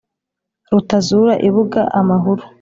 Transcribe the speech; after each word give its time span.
rutazura 0.71 1.33
ibuga 1.47 1.81
amahuru, 1.99 2.43